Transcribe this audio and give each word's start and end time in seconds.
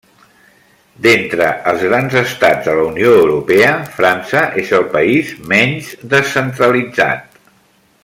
D'entre 1.05 1.49
els 1.71 1.83
grans 1.89 2.15
estats 2.21 2.71
de 2.71 2.75
la 2.81 2.87
Unió 2.93 3.13
Europea, 3.19 3.77
França 4.01 4.43
és 4.65 4.75
el 4.81 4.91
país 4.97 5.33
menys 5.55 5.95
descentralitzat. 6.17 7.43